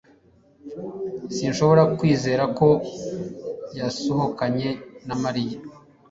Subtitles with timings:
[1.35, 2.69] Sinshobora kwizera ko
[3.79, 4.69] yasohokanye
[5.07, 5.57] na Mariya